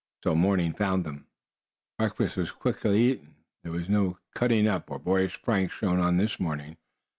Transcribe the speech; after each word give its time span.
So 0.23 0.33
morning 0.33 0.73
found 0.73 1.03
them. 1.05 1.27
Breakfast 1.99 2.35
was 2.35 2.49
quickly 2.49 3.03
eaten. 3.11 3.35
There 3.61 3.71
was 3.71 3.87
no 3.87 4.17
"cutting 4.33 4.67
up," 4.67 4.89
or 4.89 4.97
boyish 4.97 5.39
pranks 5.43 5.75
shown 5.75 5.99
on 5.99 6.17
this 6.17 6.39
morning. 6.39 6.77